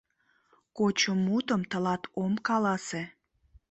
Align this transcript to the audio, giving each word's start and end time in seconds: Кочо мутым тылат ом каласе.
Кочо 0.77 1.11
мутым 1.25 1.61
тылат 1.69 2.03
ом 2.21 2.33
каласе. 2.47 3.01